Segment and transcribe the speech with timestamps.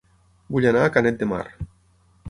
[0.55, 1.45] Vull anar a Canet de Mar